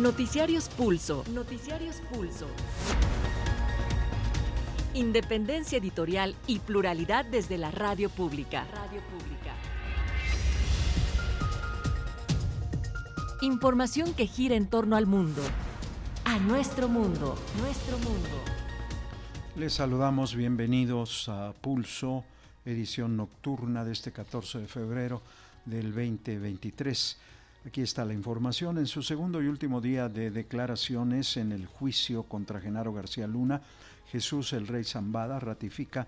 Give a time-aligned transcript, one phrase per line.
[0.00, 1.24] Noticiarios Pulso.
[1.34, 2.46] Noticiarios Pulso.
[4.94, 8.66] Independencia editorial y pluralidad desde la radio pública.
[8.72, 9.52] Radio pública.
[13.42, 15.42] Información que gira en torno al mundo.
[16.24, 17.36] A nuestro mundo.
[17.60, 18.28] Nuestro mundo.
[19.54, 22.24] Les saludamos, bienvenidos a Pulso,
[22.64, 25.20] edición nocturna de este 14 de febrero
[25.66, 27.18] del 2023.
[27.66, 28.78] Aquí está la información.
[28.78, 33.60] En su segundo y último día de declaraciones en el juicio contra Genaro García Luna,
[34.10, 36.06] Jesús el Rey Zambada ratifica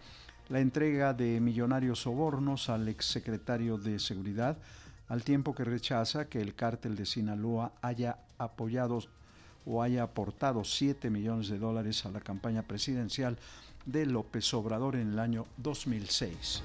[0.49, 4.57] la entrega de millonarios sobornos al exsecretario de Seguridad,
[5.09, 9.01] al tiempo que rechaza que el cártel de Sinaloa haya apoyado
[9.67, 13.39] o haya aportado 7 millones de dólares a la campaña presidencial
[13.85, 16.63] de López Obrador en el año 2006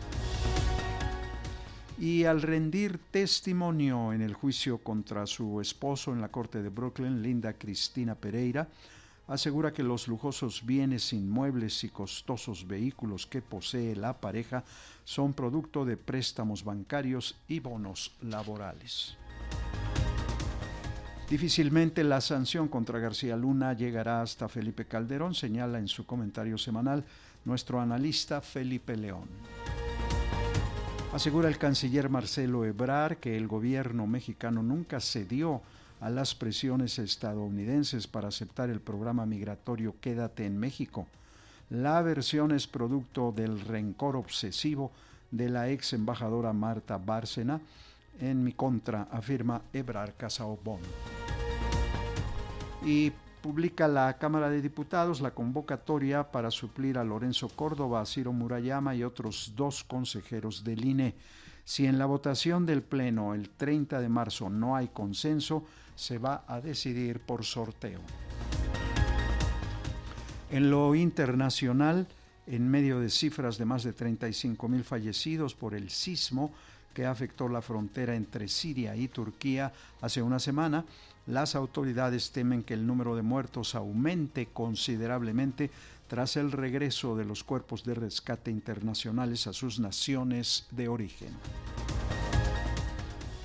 [1.99, 7.23] y al rendir testimonio en el juicio contra su esposo en la corte de Brooklyn,
[7.23, 8.67] Linda Cristina Pereira,
[9.27, 14.63] asegura que los lujosos bienes inmuebles y costosos vehículos que posee la pareja
[15.03, 19.17] son producto de préstamos bancarios y bonos laborales.
[21.29, 27.03] Difícilmente la sanción contra García Luna llegará hasta Felipe Calderón, señala en su comentario semanal
[27.43, 29.27] nuestro analista Felipe León.
[31.17, 35.63] Asegura el canciller Marcelo Ebrard que el gobierno mexicano nunca cedió
[35.99, 41.07] a las presiones estadounidenses para aceptar el programa migratorio Quédate en México.
[41.71, 44.91] La versión es producto del rencor obsesivo
[45.31, 47.61] de la ex embajadora Marta Bárcena
[48.21, 50.81] en mi contra, afirma Ebrard Casaobón.
[52.85, 53.11] Y
[53.47, 59.05] publica la Cámara de Diputados la convocatoria para suplir a Lorenzo Córdoba, Ciro Murayama y
[59.05, 61.15] otros dos consejeros del INE.
[61.63, 65.63] Si en la votación del Pleno el 30 de marzo no hay consenso,
[65.95, 68.01] se va a decidir por sorteo.
[70.51, 72.05] En lo internacional,
[72.47, 76.51] en medio de cifras de más de 35 mil fallecidos por el sismo
[76.93, 79.71] que afectó la frontera entre Siria y Turquía
[80.01, 80.83] hace una semana,
[81.27, 85.69] las autoridades temen que el número de muertos aumente considerablemente
[86.07, 91.29] tras el regreso de los cuerpos de rescate internacionales a sus naciones de origen.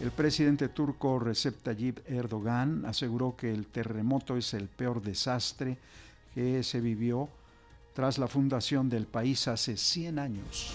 [0.01, 5.79] El presidente turco Recep Tayyip Erdogan aseguró que el terremoto es el peor desastre
[6.35, 7.29] que se vivió
[7.95, 10.75] tras la fundación del país hace 100 años.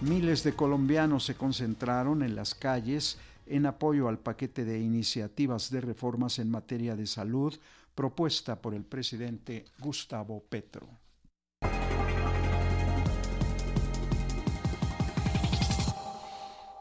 [0.00, 5.80] Miles de colombianos se concentraron en las calles en apoyo al paquete de iniciativas de
[5.80, 7.54] reformas en materia de salud
[7.94, 10.88] propuesta por el presidente Gustavo Petro.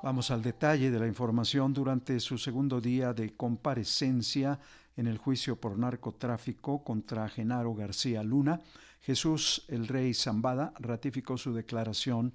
[0.04, 1.74] Vamos al detalle de la información.
[1.74, 4.60] Durante su segundo día de comparecencia
[4.98, 8.62] en el juicio por narcotráfico contra Genaro García Luna,
[9.02, 12.34] Jesús el Rey Zambada ratificó su declaración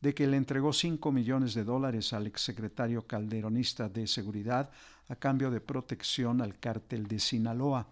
[0.00, 4.70] de que le entregó 5 millones de dólares al exsecretario calderonista de Seguridad
[5.08, 7.86] a cambio de protección al cártel de Sinaloa.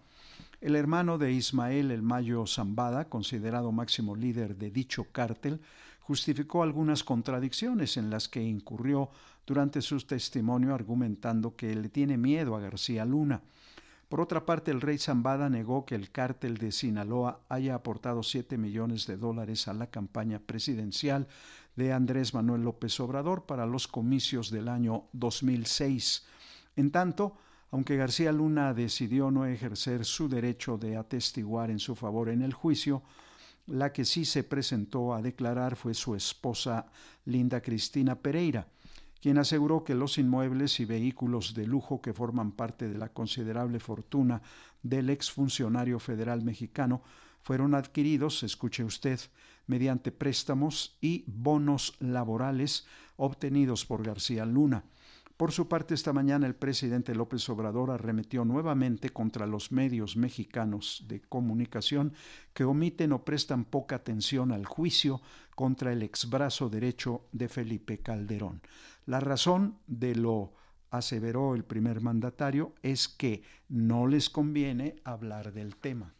[0.61, 5.59] El hermano de Ismael El Mayo Zambada, considerado máximo líder de dicho cártel,
[6.01, 9.09] justificó algunas contradicciones en las que incurrió
[9.45, 13.41] durante su testimonio argumentando que le tiene miedo a García Luna.
[14.09, 18.57] Por otra parte, el rey Zambada negó que el cártel de Sinaloa haya aportado 7
[18.57, 21.27] millones de dólares a la campaña presidencial
[21.75, 26.25] de Andrés Manuel López Obrador para los comicios del año 2006.
[26.75, 27.37] En tanto,
[27.71, 32.53] aunque García Luna decidió no ejercer su derecho de atestiguar en su favor en el
[32.53, 33.03] juicio,
[33.67, 36.85] la que sí se presentó a declarar fue su esposa
[37.25, 38.67] Linda Cristina Pereira,
[39.21, 43.79] quien aseguró que los inmuebles y vehículos de lujo que forman parte de la considerable
[43.79, 44.41] fortuna
[44.83, 47.01] del exfuncionario federal mexicano
[47.41, 49.19] fueron adquiridos, escuche usted,
[49.67, 52.85] mediante préstamos y bonos laborales
[53.17, 54.85] obtenidos por García Luna.
[55.37, 61.03] Por su parte, esta mañana el presidente López Obrador arremetió nuevamente contra los medios mexicanos
[61.09, 62.13] de comunicación
[62.53, 65.21] que omiten o prestan poca atención al juicio
[65.53, 68.61] contra el exbrazo derecho de Felipe Calderón.
[69.05, 70.53] La razón de lo
[70.89, 76.13] aseveró el primer mandatario es que no les conviene hablar del tema.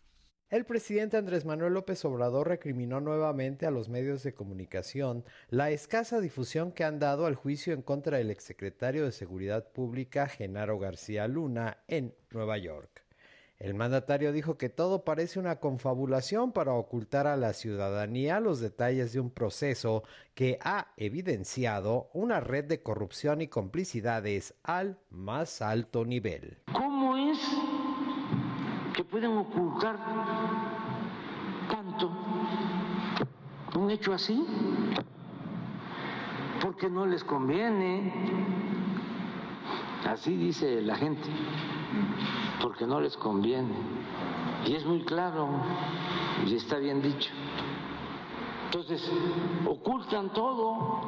[0.51, 6.19] El presidente Andrés Manuel López Obrador recriminó nuevamente a los medios de comunicación la escasa
[6.19, 11.27] difusión que han dado al juicio en contra del exsecretario de Seguridad Pública Genaro García
[11.27, 13.01] Luna en Nueva York.
[13.57, 19.13] El mandatario dijo que todo parece una confabulación para ocultar a la ciudadanía los detalles
[19.13, 20.03] de un proceso
[20.35, 26.59] que ha evidenciado una red de corrupción y complicidades al más alto nivel
[28.95, 29.97] que pueden ocultar
[31.69, 32.09] tanto
[33.75, 34.45] un hecho así
[36.61, 38.13] porque no les conviene.
[40.07, 41.27] Así dice la gente,
[42.61, 43.75] porque no les conviene.
[44.65, 45.49] Y es muy claro,
[46.45, 47.31] y está bien dicho.
[48.67, 49.11] Entonces,
[49.65, 51.01] ocultan todo.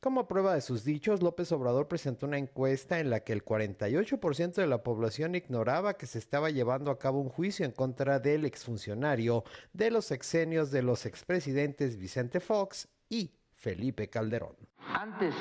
[0.00, 4.54] Como prueba de sus dichos, López Obrador presentó una encuesta en la que el 48%
[4.54, 8.46] de la población ignoraba que se estaba llevando a cabo un juicio en contra del
[8.46, 9.44] exfuncionario
[9.74, 14.56] de los exenios de los expresidentes Vicente Fox y Felipe Calderón.
[14.94, 15.34] Antes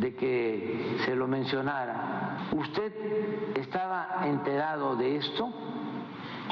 [0.00, 2.94] de que se lo mencionara, ¿usted
[3.58, 5.44] estaba enterado de esto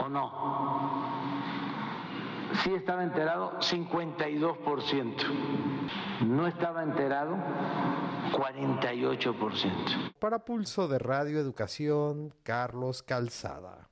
[0.04, 1.27] o no?
[2.64, 6.26] Sí estaba enterado 52%.
[6.26, 7.36] No estaba enterado
[8.32, 10.14] 48%.
[10.18, 13.90] Para Pulso de Radio Educación, Carlos Calzada.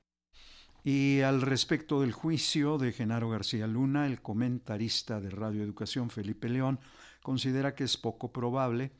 [0.83, 6.49] Y al respecto del juicio de Genaro García Luna, el comentarista de Radio Educación Felipe
[6.49, 6.79] León
[7.21, 8.91] considera que es poco probable,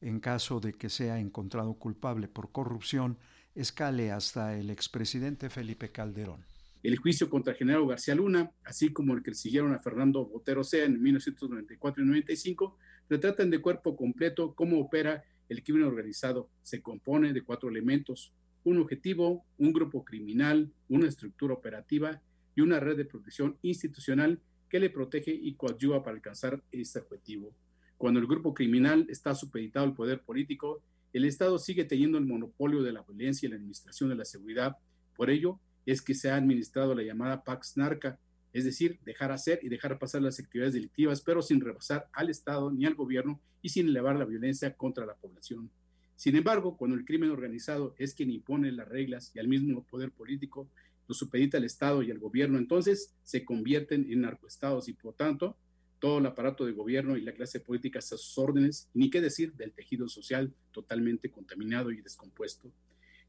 [0.00, 3.18] en caso de que sea encontrado culpable por corrupción,
[3.54, 6.44] escale hasta el expresidente Felipe Calderón.
[6.82, 10.86] El juicio contra Genaro García Luna, así como el que siguieron a Fernando Botero Sea
[10.86, 12.78] en 1994 y 95,
[13.10, 16.48] retratan de cuerpo completo cómo opera el crimen organizado.
[16.62, 18.32] Se compone de cuatro elementos,
[18.64, 22.22] un objetivo, un grupo criminal, una estructura operativa
[22.54, 24.40] y una red de protección institucional
[24.70, 27.52] que le protege y coadyuva para alcanzar este objetivo.
[27.98, 32.82] Cuando el grupo criminal está supeditado al poder político, el Estado sigue teniendo el monopolio
[32.82, 34.76] de la violencia y la administración de la seguridad.
[35.16, 38.18] Por ello, es que se ha administrado la llamada Pax Narca,
[38.52, 42.70] es decir, dejar hacer y dejar pasar las actividades delictivas, pero sin rebasar al Estado
[42.70, 45.70] ni al gobierno y sin elevar la violencia contra la población.
[46.16, 50.10] Sin embargo, cuando el crimen organizado es quien impone las reglas y al mismo poder
[50.10, 50.68] político
[51.08, 55.56] lo supedita al Estado y al gobierno, entonces se convierten en narcoestados y por tanto
[55.98, 59.52] todo el aparato de gobierno y la clase política a sus órdenes, ni qué decir
[59.54, 62.70] del tejido social totalmente contaminado y descompuesto.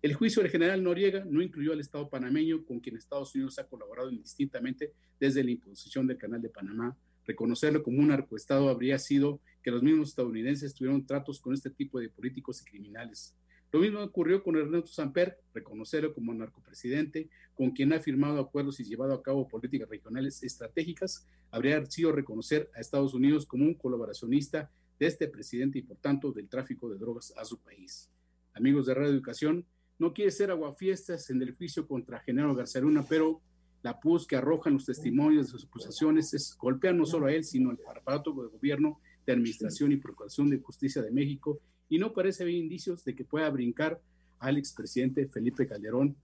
[0.01, 3.67] El juicio del general Noriega no incluyó al Estado panameño, con quien Estados Unidos ha
[3.67, 6.97] colaborado indistintamente desde la imposición del Canal de Panamá.
[7.27, 11.99] Reconocerlo como un narcoestado habría sido que los mismos estadounidenses tuvieron tratos con este tipo
[11.99, 13.35] de políticos y criminales.
[13.71, 18.85] Lo mismo ocurrió con Ernesto Samper, reconocerlo como narcopresidente, con quien ha firmado acuerdos y
[18.85, 24.71] llevado a cabo políticas regionales estratégicas, habría sido reconocer a Estados Unidos como un colaboracionista
[24.99, 28.09] de este presidente y por tanto del tráfico de drogas a su país.
[28.53, 29.65] Amigos de Radio Educación,
[30.01, 33.39] no quiere ser aguafiestas en el juicio contra Genaro García Luna, pero
[33.83, 37.43] la pus que arrojan los testimonios de sus acusaciones es golpear no solo a él,
[37.43, 42.13] sino al aparato de gobierno, de administración y procuración de justicia de México, y no
[42.13, 44.01] parece haber indicios de que pueda brincar
[44.39, 46.15] al expresidente Felipe Calderón,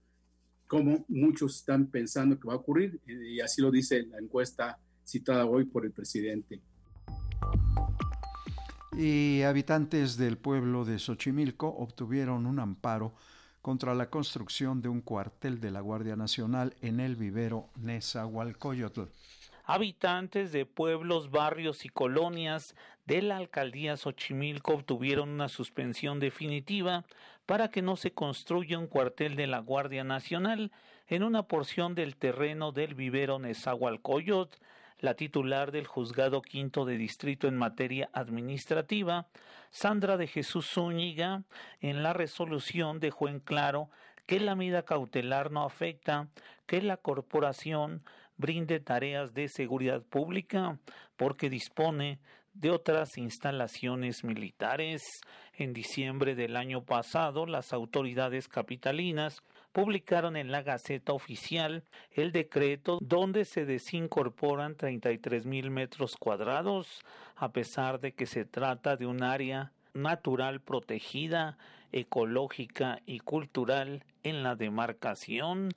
[0.66, 5.46] como muchos están pensando que va a ocurrir, y así lo dice la encuesta citada
[5.46, 6.60] hoy por el presidente.
[8.98, 13.14] Y habitantes del pueblo de Xochimilco obtuvieron un amparo
[13.62, 19.04] contra la construcción de un cuartel de la Guardia Nacional en el vivero Nezahualcóyotl.
[19.66, 22.76] Habitantes de pueblos, barrios y colonias
[23.06, 27.06] de la alcaldía Xochimilco obtuvieron una suspensión definitiva
[27.46, 30.72] para que no se construya un cuartel de la Guardia Nacional
[31.08, 34.58] en una porción del terreno del vivero Nezahualcóyotl
[35.00, 39.28] la titular del Juzgado Quinto de Distrito en materia administrativa,
[39.70, 41.44] Sandra de Jesús Zúñiga,
[41.82, 43.90] en la resolución dejó en claro
[44.26, 46.28] que la medida cautelar no afecta
[46.66, 48.04] que la corporación
[48.38, 50.78] brinde tareas de seguridad pública
[51.16, 52.20] porque dispone
[52.54, 55.04] de otras instalaciones militares.
[55.54, 59.44] En diciembre del año pasado, las autoridades capitalinas
[59.78, 67.06] publicaron en la Gaceta Oficial el decreto donde se desincorporan 33 mil metros cuadrados,
[67.36, 71.60] a pesar de que se trata de un área natural protegida,
[71.92, 75.70] ecológica y cultural en la demarcación.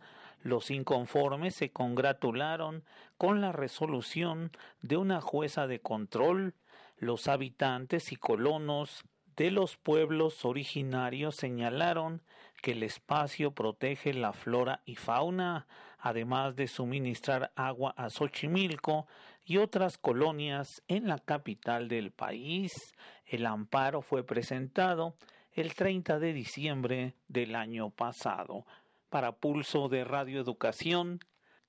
[0.42, 2.84] Los inconformes se congratularon
[3.18, 6.54] con la resolución de una jueza de control.
[6.96, 9.04] Los habitantes y colonos
[9.36, 12.22] de los pueblos originarios señalaron
[12.60, 15.66] que el espacio protege la flora y fauna,
[15.98, 19.06] además de suministrar agua a Xochimilco
[19.44, 22.94] y otras colonias en la capital del país.
[23.26, 25.16] El amparo fue presentado
[25.52, 28.66] el 30 de diciembre del año pasado.
[29.08, 31.20] Para Pulso de Radio Educación,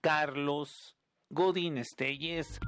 [0.02, 0.96] Carlos
[1.30, 2.60] Godín Estelles.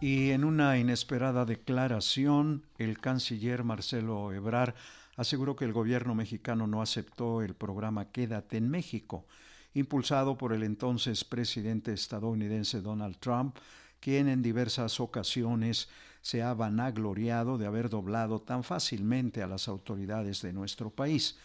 [0.00, 4.74] Y en una inesperada declaración, el canciller Marcelo Ebrar
[5.16, 9.26] aseguró que el gobierno mexicano no aceptó el programa Quédate en México
[9.74, 13.56] impulsado por el entonces presidente estadounidense Donald Trump,
[14.00, 15.88] quien en diversas ocasiones
[16.20, 21.38] se ha vanagloriado de haber doblado tan fácilmente a las autoridades de nuestro país.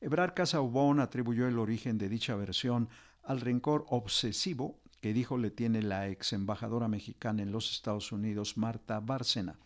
[0.00, 2.88] Ebrar Casaubon atribuyó el origen de dicha versión
[3.24, 8.56] al rencor obsesivo que dijo le tiene la ex embajadora mexicana en los Estados Unidos,
[8.56, 9.56] Marta Bárcena.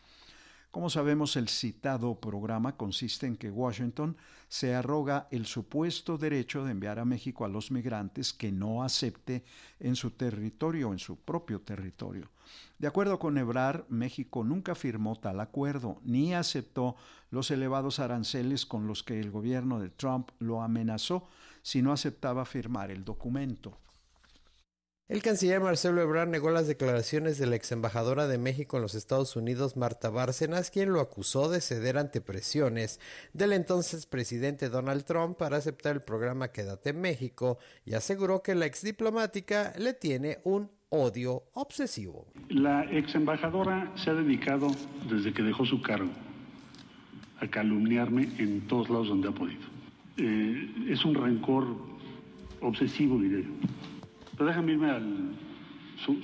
[0.73, 4.17] Como sabemos, el citado programa consiste en que Washington
[4.49, 9.45] se arroga el supuesto derecho de enviar a México a los migrantes que no acepte
[9.81, 12.31] en su territorio, en su propio territorio.
[12.79, 16.97] De acuerdo con Ebrar, México nunca firmó tal acuerdo ni aceptó
[17.31, 21.29] los elevados aranceles con los que el gobierno de Trump lo amenazó
[21.61, 23.77] si no aceptaba firmar el documento.
[25.13, 28.95] El canciller Marcelo Ebrard negó las declaraciones de la ex embajadora de México en los
[28.95, 32.99] Estados Unidos, Marta Bárcenas, quien lo acusó de ceder ante presiones
[33.35, 38.55] del entonces presidente Donald Trump para aceptar el programa Quédate en México y aseguró que
[38.55, 42.27] la ex diplomática le tiene un odio obsesivo.
[42.49, 44.69] La ex embajadora se ha dedicado,
[45.11, 46.11] desde que dejó su cargo,
[47.39, 49.61] a calumniarme en todos lados donde ha podido.
[50.17, 51.67] Eh, es un rencor
[52.63, 53.45] obsesivo, diré
[54.37, 55.37] pero déjame irme al...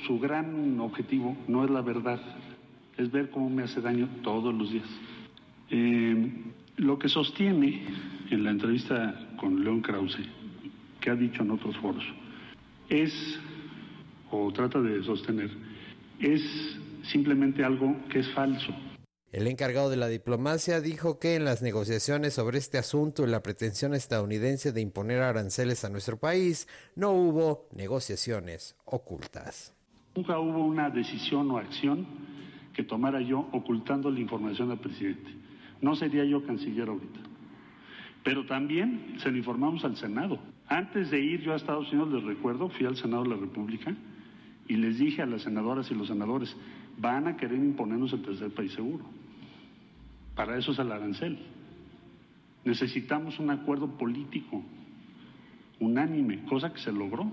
[0.06, 2.20] Su, gran objetivo no es la verdad,
[2.96, 4.88] es ver cómo me hace daño todos los días.
[5.70, 6.32] Eh,
[6.78, 7.84] lo que sostiene
[8.30, 10.18] en la entrevista con León Krause,
[11.00, 12.04] que ha dicho en otros foros,
[12.88, 13.40] es,
[14.32, 15.50] o trata de sostener,
[16.18, 16.42] es
[17.02, 18.74] simplemente algo que es falso.
[19.30, 23.42] El encargado de la diplomacia dijo que en las negociaciones sobre este asunto y la
[23.42, 26.66] pretensión estadounidense de imponer aranceles a nuestro país
[26.96, 29.74] no hubo negociaciones ocultas.
[30.16, 32.06] Nunca hubo una decisión o acción
[32.72, 35.30] que tomara yo ocultando la información al presidente.
[35.82, 37.20] No sería yo canciller ahorita.
[38.24, 40.38] Pero también se lo informamos al Senado.
[40.68, 43.94] Antes de ir yo a Estados Unidos, les recuerdo, fui al Senado de la República
[44.66, 46.56] y les dije a las senadoras y los senadores,
[46.96, 49.17] van a querer imponernos el tercer país seguro.
[50.38, 51.36] Para eso es el arancel.
[52.64, 54.62] Necesitamos un acuerdo político
[55.80, 57.28] unánime, cosa que se logró.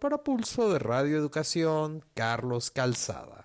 [0.00, 3.44] Para Pulso de Radio Educación, Carlos Calzada.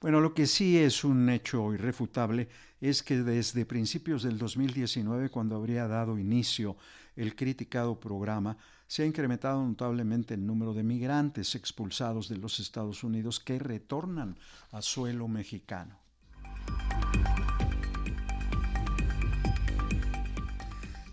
[0.00, 2.48] Bueno, lo que sí es un hecho irrefutable
[2.80, 6.76] es que desde principios del 2019, cuando habría dado inicio
[7.16, 13.02] el criticado programa, se ha incrementado notablemente el número de migrantes expulsados de los Estados
[13.02, 14.38] Unidos que retornan
[14.70, 16.05] a suelo mexicano.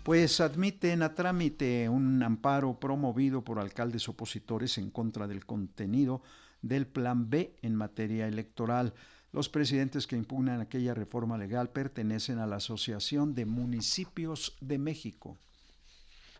[0.04, 6.22] Pues admiten a trámite un amparo promovido por alcaldes opositores en contra del contenido
[6.60, 8.92] del Plan B en materia electoral.
[9.32, 15.38] Los presidentes que impugnan aquella reforma legal pertenecen a la Asociación de Municipios de México.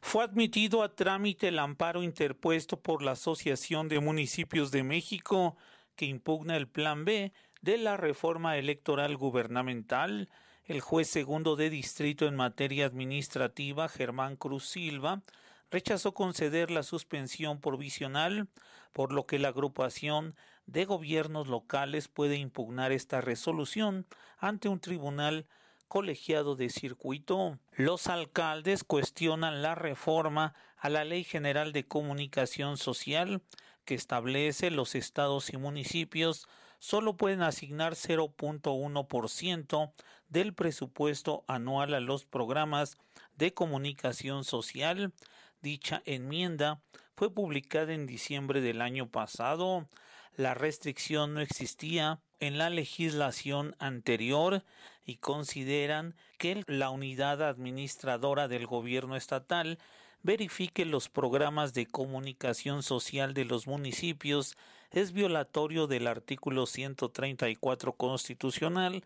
[0.02, 5.56] Fue admitido a trámite el amparo interpuesto por la Asociación de Municipios de México
[5.96, 10.28] que impugna el Plan B de la reforma electoral gubernamental
[10.66, 15.22] el juez segundo de distrito en materia administrativa, Germán Cruz Silva,
[15.70, 18.48] rechazó conceder la suspensión provisional,
[18.92, 20.34] por lo que la agrupación
[20.66, 24.06] de gobiernos locales puede impugnar esta resolución
[24.38, 25.46] ante un tribunal
[25.88, 27.58] colegiado de circuito.
[27.72, 33.42] Los alcaldes cuestionan la reforma a la Ley General de Comunicación Social
[33.84, 36.48] que establece los estados y municipios
[36.84, 39.92] solo pueden asignar 0.1%
[40.28, 42.98] del presupuesto anual a los programas
[43.38, 45.14] de comunicación social.
[45.62, 46.82] Dicha enmienda
[47.16, 49.88] fue publicada en diciembre del año pasado.
[50.36, 54.62] La restricción no existía en la legislación anterior
[55.06, 59.78] y consideran que la unidad administradora del gobierno estatal
[60.22, 64.58] verifique los programas de comunicación social de los municipios
[64.94, 69.04] es violatorio del artículo 134 constitucional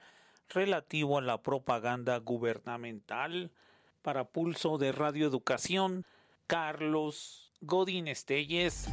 [0.51, 3.51] relativo a la propaganda gubernamental.
[4.03, 6.05] Para Pulso de Radio Educación,
[6.47, 8.89] Carlos Godín Estelles.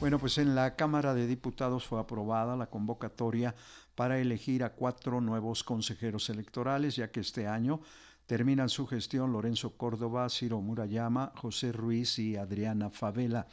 [0.00, 3.54] Bueno, pues en la Cámara de Diputados fue aprobada la convocatoria
[3.94, 7.80] para elegir a cuatro nuevos consejeros electorales, ya que este año
[8.26, 13.46] Terminan su gestión Lorenzo Córdoba, Ciro Murayama, José Ruiz y Adriana Favela.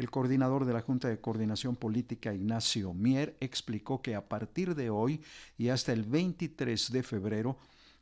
[0.00, 4.88] El coordinador de la Junta de Coordinación Política, Ignacio Mier, explicó que a partir de
[4.88, 5.20] hoy
[5.58, 7.58] y hasta el 23 de febrero,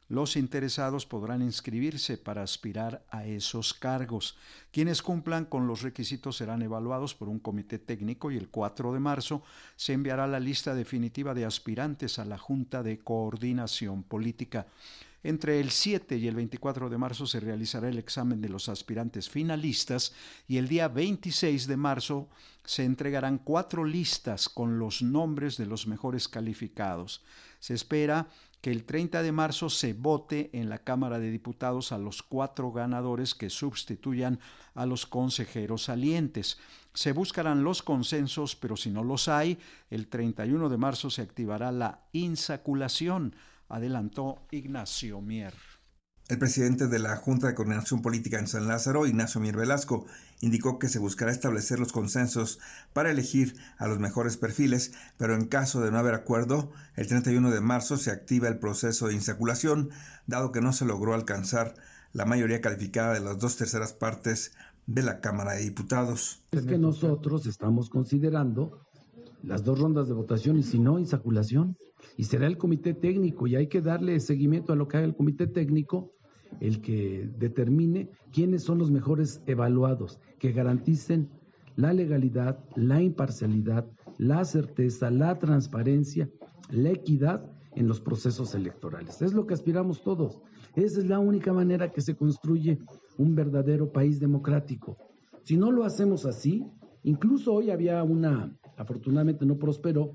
[0.08, 4.38] los interesados podrán inscribirse para aspirar a esos cargos.
[4.70, 9.00] Quienes cumplan con los requisitos serán evaluados por un comité técnico y el 4 de
[9.00, 9.42] marzo
[9.74, 14.68] se enviará la lista definitiva de aspirantes a la Junta de Coordinación Política.
[15.22, 19.28] Entre el 7 y el 24 de marzo se realizará el examen de los aspirantes
[19.28, 20.12] finalistas
[20.46, 22.28] y el día 26 de marzo
[22.64, 27.24] se entregarán cuatro listas con los nombres de los mejores calificados.
[27.58, 28.28] Se espera
[28.60, 32.70] que el 30 de marzo se vote en la Cámara de Diputados a los cuatro
[32.72, 34.38] ganadores que sustituyan
[34.74, 36.58] a los consejeros salientes.
[36.94, 39.58] Se buscarán los consensos, pero si no los hay,
[39.90, 43.34] el 31 de marzo se activará la insaculación
[43.68, 45.54] adelantó Ignacio Mier.
[46.28, 50.04] El presidente de la Junta de Coordinación Política en San Lázaro, Ignacio Mier Velasco,
[50.42, 52.58] indicó que se buscará establecer los consensos
[52.92, 57.50] para elegir a los mejores perfiles, pero en caso de no haber acuerdo, el 31
[57.50, 59.88] de marzo se activa el proceso de insaculación,
[60.26, 61.74] dado que no se logró alcanzar
[62.12, 64.52] la mayoría calificada de las dos terceras partes
[64.86, 66.42] de la Cámara de Diputados.
[66.50, 68.86] Es que nosotros estamos considerando
[69.42, 71.78] las dos rondas de votación y si no, insaculación
[72.18, 75.14] y será el comité técnico y hay que darle seguimiento a lo que haga el
[75.14, 76.10] comité técnico,
[76.60, 81.30] el que determine quiénes son los mejores evaluados, que garanticen
[81.76, 83.86] la legalidad, la imparcialidad,
[84.18, 86.28] la certeza, la transparencia,
[86.70, 89.22] la equidad en los procesos electorales.
[89.22, 90.40] Es lo que aspiramos todos.
[90.74, 92.80] Esa es la única manera que se construye
[93.16, 94.96] un verdadero país democrático.
[95.44, 96.66] Si no lo hacemos así,
[97.04, 100.14] incluso hoy había una, afortunadamente no prosperó,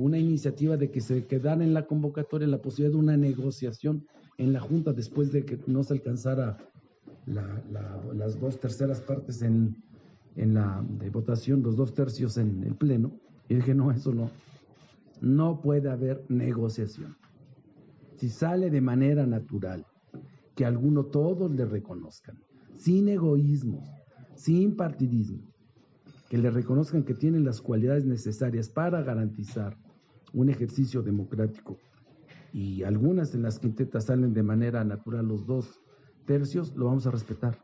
[0.00, 4.06] una iniciativa de que se quedara en la convocatoria la posibilidad de una negociación
[4.38, 6.58] en la Junta después de que no se alcanzara
[7.26, 9.76] las dos terceras partes en,
[10.36, 13.12] en la de votación, los dos tercios en el Pleno.
[13.48, 14.30] Y dije, no, eso no.
[15.20, 17.16] No puede haber negociación.
[18.16, 19.86] Si sale de manera natural,
[20.54, 22.38] que alguno todos le reconozcan,
[22.76, 23.88] sin egoísmos,
[24.34, 25.50] sin partidismo,
[26.28, 29.76] que le reconozcan que tienen las cualidades necesarias para garantizar
[30.32, 31.78] un ejercicio democrático
[32.52, 35.80] y algunas en las quintetas salen de manera natural los dos
[36.26, 37.58] tercios, lo vamos a respetar,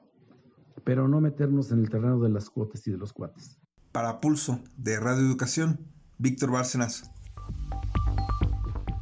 [0.85, 3.59] pero no meternos en el terreno de las cuotas y de los cuates.
[3.93, 5.81] Para Pulso de Radio Educación,
[6.19, 7.11] Víctor Bárcenas.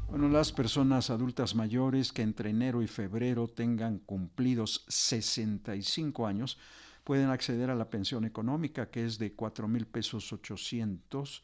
[0.08, 6.58] Bueno, las personas adultas mayores que entre enero y febrero tengan cumplidos 65 años
[7.02, 11.42] pueden acceder a la pensión económica que es de 4 mil pesos 800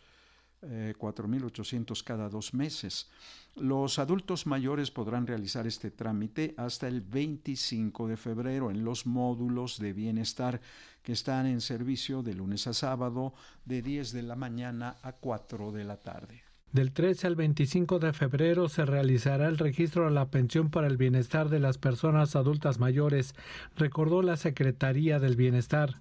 [0.63, 3.11] eh, 4.800 cada dos meses.
[3.57, 9.79] Los adultos mayores podrán realizar este trámite hasta el 25 de febrero en los módulos
[9.79, 10.61] de bienestar
[11.03, 15.73] que están en servicio de lunes a sábado de 10 de la mañana a 4
[15.73, 16.50] de la tarde.
[16.73, 20.97] Del 13 al 25 de febrero se realizará el registro a la pensión para el
[20.97, 23.35] bienestar de las personas adultas mayores,
[23.77, 25.97] recordó la Secretaría del Bienestar.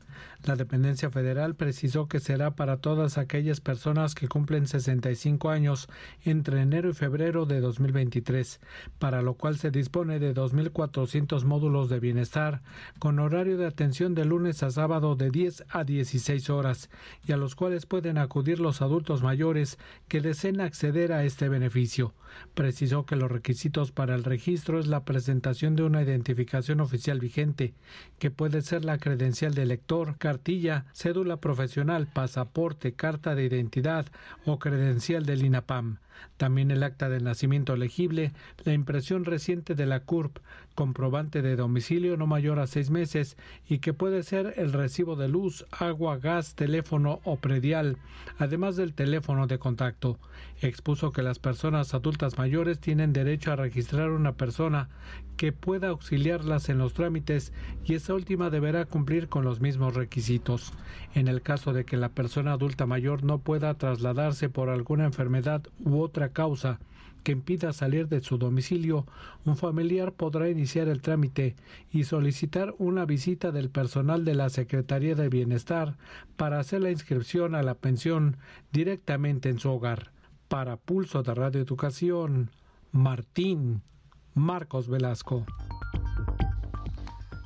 [0.46, 5.88] La dependencia federal precisó que será para todas aquellas personas que cumplen 65 años
[6.24, 8.60] entre enero y febrero de 2023,
[9.00, 12.62] para lo cual se dispone de 2.400 módulos de bienestar,
[13.00, 16.92] con horario de atención de lunes a sábado de 10 a 16 horas,
[17.26, 22.14] y a los cuales pueden acudir los adultos mayores que deseen acceder a este beneficio.
[22.54, 27.74] Precisó que los requisitos para el registro es la presentación de una identificación oficial vigente,
[28.18, 34.06] que puede ser la credencial de elector, cartilla, cédula profesional, pasaporte, carta de identidad
[34.46, 36.00] o credencial del INAPAM
[36.38, 38.32] también el acta de nacimiento legible,
[38.64, 40.40] la impresión reciente de la CURP,
[40.76, 43.36] comprobante de domicilio no mayor a seis meses
[43.68, 47.98] y que puede ser el recibo de luz, agua, gas, teléfono o predial,
[48.38, 50.18] además del teléfono de contacto.
[50.62, 54.90] Expuso que las personas adultas mayores tienen derecho a registrar una persona
[55.40, 57.54] que pueda auxiliarlas en los trámites
[57.86, 60.74] y esa última deberá cumplir con los mismos requisitos.
[61.16, 65.64] En el caso de que la persona adulta mayor no pueda trasladarse por alguna enfermedad
[65.80, 66.80] u otra causa
[67.24, 69.06] que impida salir de su domicilio,
[69.46, 71.56] un familiar podrá iniciar el trámite
[71.92, 75.98] y solicitar una visita del personal de la Secretaría de Bienestar
[76.38, 78.38] para hacer la inscripción a la pensión
[78.72, 80.12] directamente en su hogar.
[80.48, 82.50] Para Pulso de Radio Educación,
[82.92, 83.82] Martín
[84.34, 85.46] Marcos Velasco.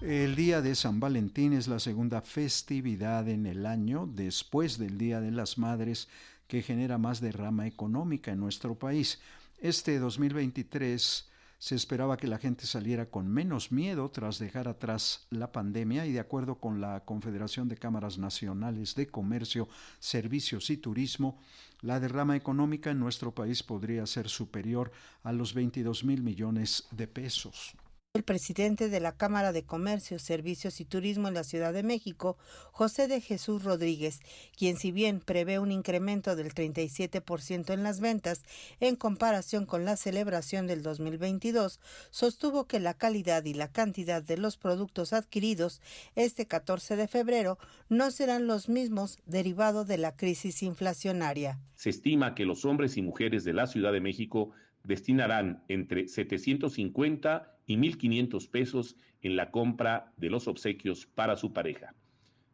[0.02, 5.22] El Día de San Valentín es la segunda festividad en el año después del Día
[5.22, 6.10] de las Madres
[6.48, 9.20] que genera más derrama económica en nuestro país.
[9.60, 11.30] Este 2023
[11.64, 16.12] se esperaba que la gente saliera con menos miedo tras dejar atrás la pandemia y
[16.12, 21.40] de acuerdo con la Confederación de Cámaras Nacionales de Comercio, Servicios y Turismo,
[21.80, 24.92] la derrama económica en nuestro país podría ser superior
[25.24, 27.74] a los 22 mil millones de pesos.
[28.16, 32.38] El presidente de la Cámara de Comercio, Servicios y Turismo en la Ciudad de México,
[32.72, 34.20] José de Jesús Rodríguez,
[34.56, 38.44] quien si bien prevé un incremento del 37% en las ventas
[38.80, 41.80] en comparación con la celebración del 2022,
[42.12, 45.82] sostuvo que la calidad y la cantidad de los productos adquiridos
[46.16, 47.58] este 14 de febrero
[47.90, 51.58] no serán los mismos derivado de la crisis inflacionaria.
[51.74, 54.52] Se estima que los hombres y mujeres de la Ciudad de México
[54.84, 61.94] destinarán entre 750 y 1.500 pesos en la compra de los obsequios para su pareja.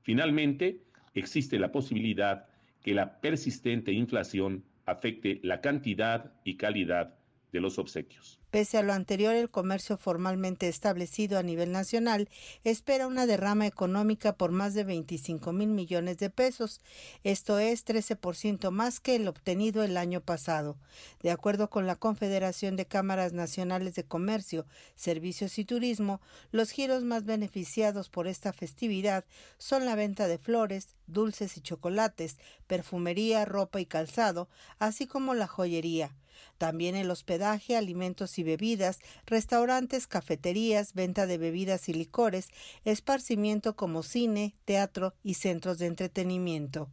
[0.02, 0.82] Finalmente,
[1.13, 2.48] existe la posibilidad
[2.82, 7.19] que la persistente inflación afecte la cantidad y calidad
[7.52, 8.40] de los obsequios.
[8.52, 12.30] Pese a lo anterior, el comercio formalmente establecido a nivel nacional
[12.64, 16.82] espera una derrama económica por más de 25 mil millones de pesos.
[17.24, 20.78] Esto es 13% más que el obtenido el año pasado.
[21.22, 26.20] De acuerdo con la Confederación de Cámaras Nacionales de Comercio, Servicios y Turismo,
[26.52, 29.26] los giros más beneficiados por esta festividad
[29.60, 35.46] son la venta de flores, dulces y chocolates, perfumería, ropa y calzado, así como la
[35.46, 36.16] joyería.
[36.58, 42.49] También el hospedaje, alimentos y bebidas, restaurantes, cafeterías, venta de bebidas y licores,
[42.84, 46.89] esparcimiento como cine, teatro y centros de entretenimiento.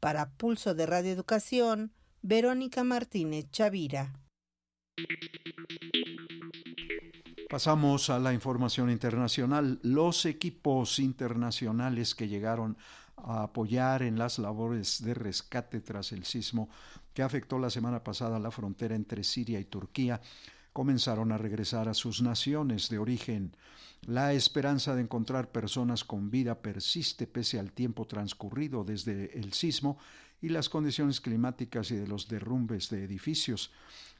[0.00, 4.12] Para Pulso de Radio Educación, Verónica Martínez Chavira.
[7.48, 9.78] Pasamos a la información internacional.
[9.82, 12.76] Los equipos internacionales que llegaron
[13.16, 16.68] a apoyar en las labores de rescate tras el sismo
[17.16, 20.20] que afectó la semana pasada la frontera entre Siria y Turquía,
[20.74, 23.56] comenzaron a regresar a sus naciones de origen.
[24.02, 29.96] La esperanza de encontrar personas con vida persiste pese al tiempo transcurrido desde el sismo
[30.42, 33.72] y las condiciones climáticas y de los derrumbes de edificios.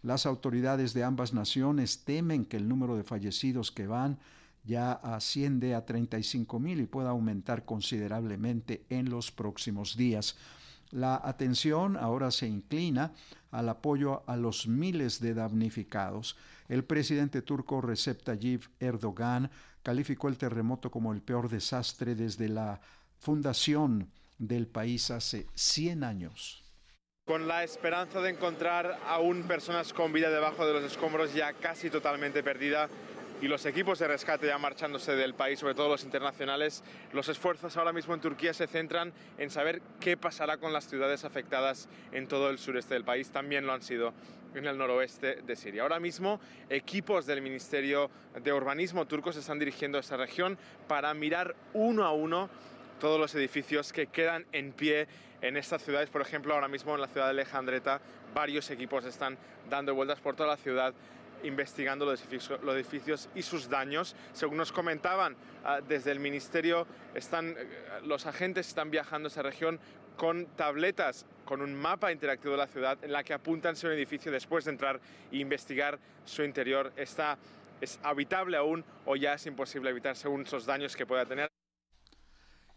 [0.02, 4.18] Las autoridades de ambas naciones temen que el número de fallecidos que van
[4.64, 10.34] ya asciende a 35 mil y pueda aumentar considerablemente en los próximos días.
[10.90, 13.12] La atención ahora se inclina
[13.50, 16.36] al apoyo a los miles de damnificados.
[16.68, 19.50] El presidente turco Recep Tayyip Erdogan
[19.82, 22.80] calificó el terremoto como el peor desastre desde la
[23.18, 26.62] fundación del país hace 100 años.
[27.26, 31.90] Con la esperanza de encontrar aún personas con vida debajo de los escombros ya casi
[31.90, 32.88] totalmente perdida,
[33.40, 37.76] y los equipos de rescate ya marchándose del país, sobre todo los internacionales, los esfuerzos
[37.76, 42.28] ahora mismo en Turquía se centran en saber qué pasará con las ciudades afectadas en
[42.28, 44.14] todo el sureste del país, también lo han sido
[44.54, 45.82] en el noroeste de Siria.
[45.82, 48.10] Ahora mismo equipos del Ministerio
[48.42, 50.56] de Urbanismo turco se están dirigiendo a esta región
[50.88, 52.48] para mirar uno a uno
[53.00, 55.08] todos los edificios que quedan en pie
[55.42, 56.08] en estas ciudades.
[56.08, 58.00] Por ejemplo, ahora mismo en la ciudad de Alejandreta
[58.34, 59.36] varios equipos están
[59.68, 60.94] dando vueltas por toda la ciudad
[61.42, 64.14] investigando los edificios, y sus daños.
[64.32, 67.68] Según nos comentaban ah, desde el Ministerio, están, eh,
[68.04, 69.80] los agentes están viajando a esa región
[70.16, 73.92] con tabletas, con un mapa interactivo de la ciudad en la que apuntan si un
[73.92, 77.38] edificio después de entrar e investigar su interior está,
[77.80, 81.48] es habitable aún o ya es imposible evitar según esos daños que pueda tener.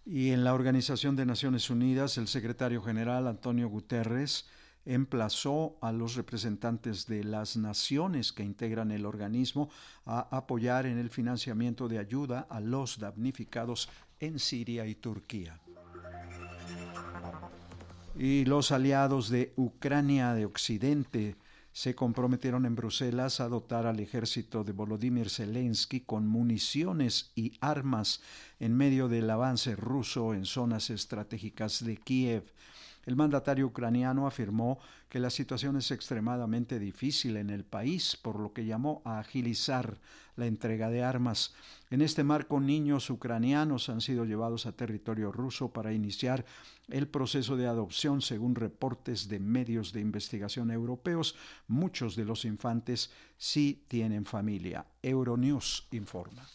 [0.05, 4.47] Y en la Organización de Naciones Unidas, el secretario general Antonio Guterres
[4.89, 9.69] emplazó a los representantes de las naciones que integran el organismo
[10.05, 13.87] a apoyar en el financiamiento de ayuda a los damnificados
[14.19, 15.59] en Siria y Turquía.
[18.17, 21.35] Y los aliados de Ucrania de Occidente
[21.71, 28.21] se comprometieron en Bruselas a dotar al ejército de Volodymyr Zelensky con municiones y armas
[28.59, 32.51] en medio del avance ruso en zonas estratégicas de Kiev.
[33.05, 38.53] El mandatario ucraniano afirmó que la situación es extremadamente difícil en el país, por lo
[38.53, 39.97] que llamó a agilizar
[40.35, 41.53] la entrega de armas.
[41.89, 46.45] En este marco, niños ucranianos han sido llevados a territorio ruso para iniciar
[46.89, 51.35] el proceso de adopción, según reportes de medios de investigación europeos.
[51.67, 54.85] Muchos de los infantes sí tienen familia.
[55.01, 56.47] Euronews informa.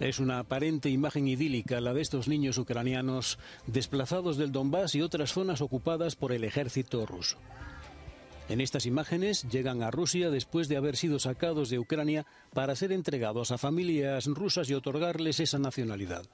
[0.00, 5.32] Es una aparente imagen idílica la de estos niños ucranianos desplazados del Donbass y otras
[5.32, 7.38] zonas ocupadas por el ejército ruso.
[8.48, 12.90] En estas imágenes llegan a Rusia después de haber sido sacados de Ucrania para ser
[12.90, 16.26] entregados a familias rusas y otorgarles esa nacionalidad.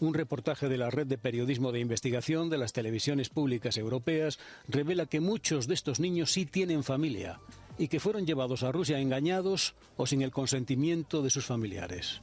[0.00, 4.38] Un reportaje de la red de periodismo de investigación de las televisiones públicas europeas
[4.68, 7.40] revela que muchos de estos niños sí tienen familia
[7.78, 12.22] y que fueron llevados a Rusia engañados o sin el consentimiento de sus familiares.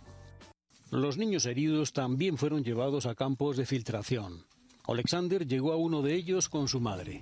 [0.91, 4.43] Los niños heridos también fueron llevados a campos de filtración.
[4.85, 7.21] Alexander llegó a uno de ellos con su madre.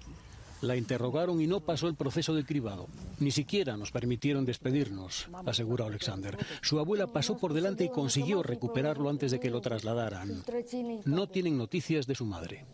[0.62, 2.88] La interrogaron y no pasó el proceso de cribado.
[3.20, 6.36] Ni siquiera nos permitieron despedirnos, asegura Alexander.
[6.62, 10.44] Su abuela pasó por delante y consiguió recuperarlo antes de que lo trasladaran.
[11.06, 12.66] No tienen noticias de su madre.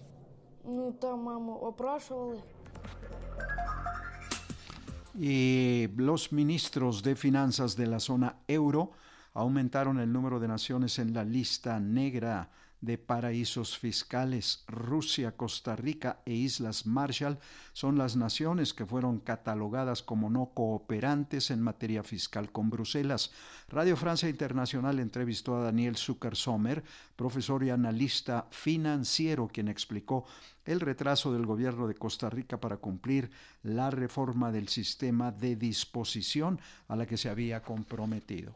[5.19, 8.91] Y los ministros de finanzas de la zona euro
[9.36, 12.50] aumentaron el número de naciones en la lista negra
[12.82, 14.63] de paraísos fiscales.
[14.67, 17.38] Rusia, Costa Rica e Islas Marshall
[17.74, 23.32] son las naciones que fueron catalogadas como no cooperantes en materia fiscal con Bruselas.
[23.69, 26.84] Radio Francia Internacional entrevistó a Daniel Zucker Sommer,
[27.15, 30.26] profesor y analista financiero, quien explicó
[30.63, 33.32] el retraso del gobierno de Costa Rica para cumplir
[33.63, 38.56] la reforma del sistema de disposición a la que se había comprometido.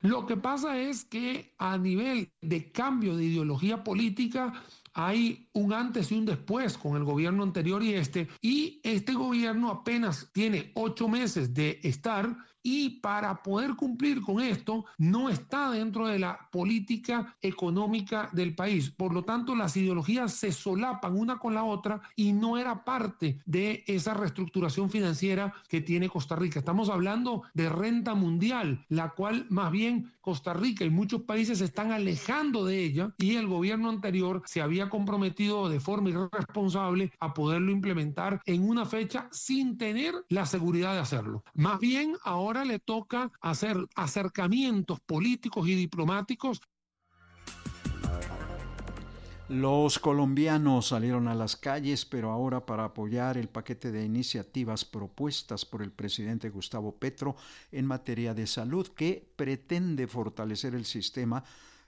[0.00, 4.52] Lo que pasa es que a nivel de cambio de ideología política
[4.94, 9.70] hay un antes y un después con el gobierno anterior y este, y este gobierno
[9.70, 16.06] apenas tiene ocho meses de estar y para poder cumplir con esto no está dentro
[16.06, 18.90] de la política económica del país.
[18.90, 23.40] Por lo tanto, las ideologías se solapan una con la otra y no era parte
[23.46, 26.58] de esa reestructuración financiera que tiene Costa Rica.
[26.58, 31.64] Estamos hablando de renta mundial, la cual más bien Costa Rica y muchos países se
[31.64, 37.32] están alejando de ella y el gobierno anterior se había comprometido de forma irresponsable a
[37.34, 41.44] poderlo implementar en una fecha sin tener la seguridad de hacerlo.
[41.54, 46.60] Más bien ahora ahora le toca hacer acercamientos políticos y diplomáticos.
[49.48, 55.64] Los colombianos salieron a las calles, pero ahora para apoyar el paquete de iniciativas propuestas
[55.64, 57.36] por el presidente Gustavo Petro
[57.70, 61.44] en materia de salud, que pretende fortalecer el sistema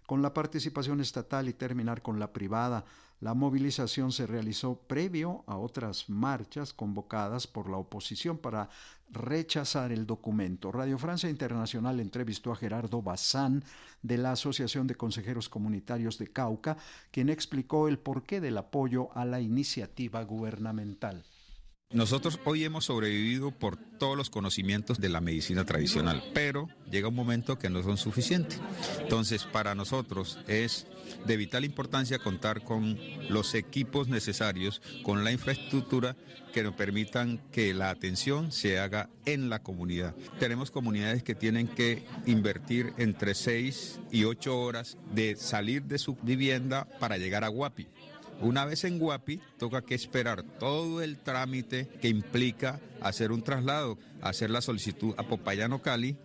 [0.06, 2.84] con la participación estatal y terminar con la privada.
[3.20, 8.68] La movilización se realizó previo a otras marchas convocadas por la oposición para
[9.12, 10.72] rechazar el documento.
[10.72, 13.62] Radio Francia Internacional entrevistó a Gerardo Bazán
[14.02, 16.76] de la Asociación de Consejeros Comunitarios de Cauca,
[17.10, 21.24] quien explicó el porqué del apoyo a la iniciativa gubernamental.
[21.92, 27.14] Nosotros hoy hemos sobrevivido por todos los conocimientos de la medicina tradicional, pero llega un
[27.14, 28.60] momento que no son suficientes.
[29.00, 30.86] Entonces, para nosotros es
[31.26, 36.16] de vital importancia contar con los equipos necesarios, con la infraestructura
[36.54, 40.14] que nos permitan que la atención se haga en la comunidad.
[40.38, 46.16] Tenemos comunidades que tienen que invertir entre 6 y 8 horas de salir de su
[46.22, 47.86] vivienda para llegar a Guapi.
[48.42, 53.98] Una vez en Guapi, toca que esperar todo el trámite que implica hacer un traslado,
[54.20, 56.16] hacer la solicitud a Popayano Cali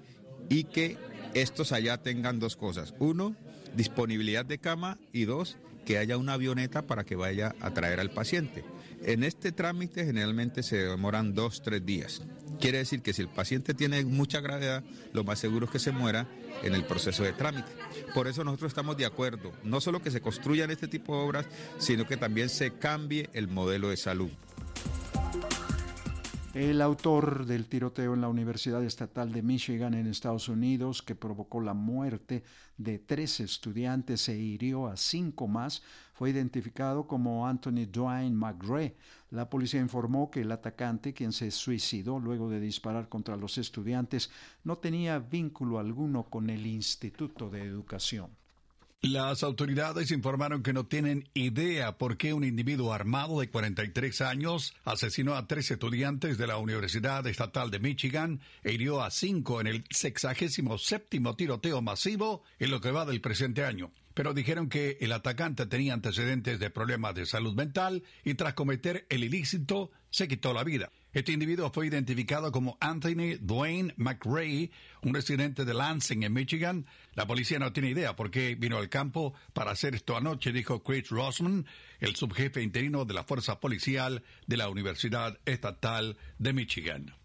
[0.50, 0.98] y que
[1.36, 2.96] estos allá tengan dos cosas.
[2.98, 3.36] Uno,
[3.76, 8.10] disponibilidad de cama y dos, que haya una avioneta para que vaya a traer al
[8.10, 8.66] paciente.
[9.04, 12.22] En este trámite generalmente se demoran dos, tres días.
[12.60, 14.84] Quiere decir que si el paciente tiene mucha gravedad,
[15.14, 16.28] lo más seguro es que se muera
[16.64, 17.70] en el proceso de trámite.
[18.14, 21.46] Por eso nosotros estamos de acuerdo, no solo que se construyan este tipo de obras,
[21.78, 24.32] sino que también se cambie el modelo de salud.
[26.58, 31.62] El autor del tiroteo en la Universidad Estatal de Michigan en Estados Unidos, que provocó
[31.62, 32.42] la muerte
[32.78, 35.84] de tres estudiantes e hirió a cinco más,
[36.16, 38.98] fue identificado como Anthony Dwayne McRae.
[39.30, 44.32] La policía informó que el atacante, quien se suicidó luego de disparar contra los estudiantes,
[44.64, 48.32] no tenía vínculo alguno con el Instituto de Educación.
[49.02, 54.74] Las autoridades informaron que no tienen idea por qué un individuo armado de 43 años
[54.86, 59.68] asesinó a tres estudiantes de la Universidad Estatal de Michigan e hirió a cinco en
[59.68, 63.92] el 67 tiroteo masivo en lo que va del presente año.
[64.16, 69.06] Pero dijeron que el atacante tenía antecedentes de problemas de salud mental y tras cometer
[69.12, 70.92] el ilícito se quitó la vida.
[71.14, 76.86] Este individuo fue identificado como Anthony Dwayne McRae, un residente de Lansing, en Michigan.
[77.18, 80.84] La policía no tiene idea por qué vino al campo para hacer esto anoche, dijo
[80.84, 81.66] Chris Rossman,
[82.00, 87.16] el subjefe interino de la Fuerza Policial de la Universidad Estatal de Michigan.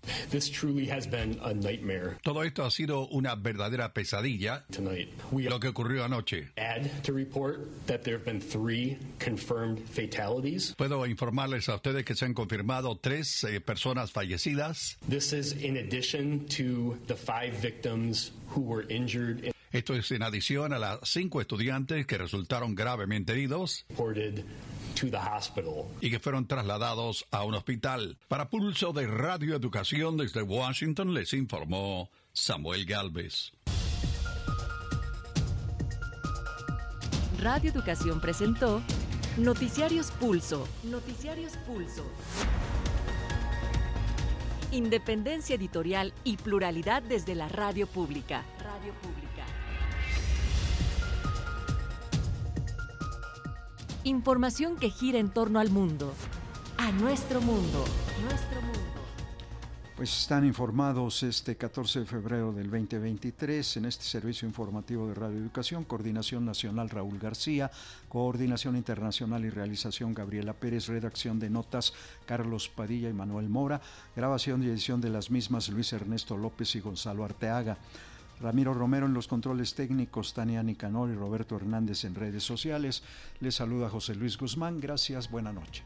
[2.23, 4.65] Todo esto ha sido una verdadera pesadilla.
[5.51, 6.53] Lo que ocurrió anoche.
[10.79, 14.97] Puedo informarles a ustedes que se han confirmado tres eh, personas fallecidas.
[19.73, 23.87] Esto es en adición a las cinco estudiantes que resultaron gravemente heridos
[26.01, 28.19] y que fueron trasladados a un hospital.
[28.29, 33.53] Para Pulso de Radio Educación desde Washington les informó Samuel Galvez.
[37.41, 38.83] Radio Educación presentó
[39.39, 40.69] Noticiarios Pulso.
[40.85, 42.05] Noticiarios Pulso.
[44.71, 48.45] Independencia editorial y pluralidad desde la radio pública.
[48.63, 49.32] Radio pública.
[54.05, 56.13] Información que gira en torno al mundo.
[56.77, 57.85] A nuestro mundo.
[58.25, 58.81] Nuestro mundo.
[59.97, 65.39] Pues están informados este 14 de febrero del 2023 en este servicio informativo de Radio
[65.39, 67.71] Educación, Coordinación Nacional Raúl García,
[68.09, 71.93] Coordinación Internacional y Realización Gabriela Pérez, redacción de notas
[72.27, 73.81] Carlos Padilla y Manuel Mora,
[74.17, 77.79] grabación y edición de las mismas Luis Ernesto López y Gonzalo Arteaga.
[78.43, 83.05] Ramiro Romero en los controles técnicos, Tania Nicanor y Roberto Hernández en redes sociales.
[83.41, 84.81] Les saluda José Luis Guzmán.
[84.81, 85.85] Gracias, buena noche.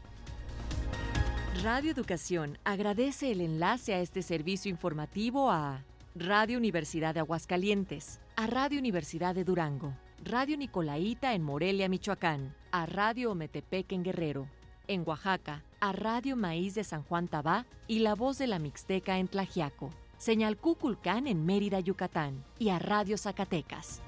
[1.63, 5.83] Radio Educación agradece el enlace a este servicio informativo a
[6.15, 9.93] Radio Universidad de Aguascalientes, a Radio Universidad de Durango,
[10.23, 14.47] Radio Nicolaita en Morelia, Michoacán, a Radio Ometepec en Guerrero,
[14.87, 19.19] en Oaxaca, a Radio Maíz de San Juan Tabá y La Voz de la Mixteca
[19.19, 24.01] en Tlajiaco, Señal Cuculcán en Mérida, Yucatán y a Radio Zacatecas.